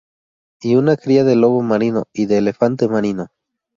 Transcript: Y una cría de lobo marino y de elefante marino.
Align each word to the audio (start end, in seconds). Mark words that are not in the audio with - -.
Y 0.63 0.77
una 0.77 0.97
cría 0.97 1.23
de 1.23 1.35
lobo 1.35 1.61
marino 1.61 2.05
y 2.11 2.25
de 2.25 2.39
elefante 2.39 2.87
marino. 2.87 3.27